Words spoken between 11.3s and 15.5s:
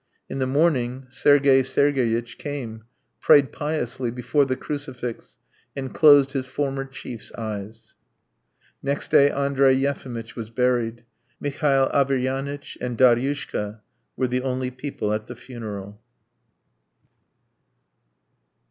Mihail Averyanitch and Daryushka were the only people at the